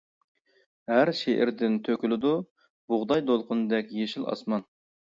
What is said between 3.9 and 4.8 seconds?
يېشىل ئاسمان.